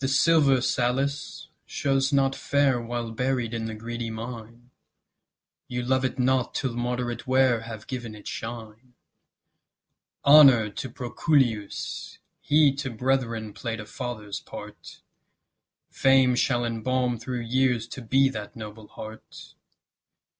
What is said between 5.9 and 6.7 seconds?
it not